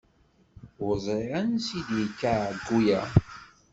Ur 0.85 0.93
ẓriɣ 1.05 1.31
ansi 1.39 1.73
i 1.77 1.77
yi-d-yekka 1.81 2.31
ɛeyyu-ya. 2.47 3.01